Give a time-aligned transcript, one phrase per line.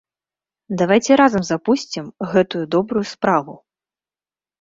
[0.81, 3.53] Давайце разам запусцім гэтую добрую справу.